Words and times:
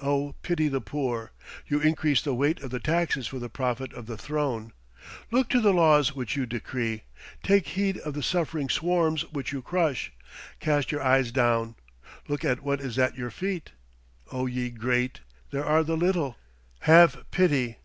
O 0.00 0.34
pity 0.40 0.68
the 0.68 0.80
poor! 0.80 1.32
You 1.66 1.80
increase 1.80 2.22
the 2.22 2.32
weight 2.32 2.62
of 2.62 2.70
the 2.70 2.80
taxes 2.80 3.26
for 3.26 3.38
the 3.38 3.50
profit 3.50 3.92
of 3.92 4.06
the 4.06 4.16
throne. 4.16 4.72
Look 5.30 5.50
to 5.50 5.60
the 5.60 5.74
laws 5.74 6.14
which 6.14 6.34
you 6.34 6.46
decree. 6.46 7.02
Take 7.42 7.66
heed 7.66 7.98
of 7.98 8.14
the 8.14 8.22
suffering 8.22 8.70
swarms 8.70 9.30
which 9.32 9.52
you 9.52 9.60
crush. 9.60 10.14
Cast 10.60 10.92
your 10.92 11.02
eyes 11.02 11.30
down. 11.30 11.74
Look 12.26 12.42
at 12.42 12.62
what 12.62 12.80
is 12.80 12.98
at 12.98 13.18
your 13.18 13.30
feet. 13.30 13.72
O 14.32 14.46
ye 14.46 14.70
great, 14.70 15.20
there 15.50 15.66
are 15.66 15.84
the 15.84 15.98
little. 15.98 16.36
Have 16.88 17.30
pity! 17.30 17.76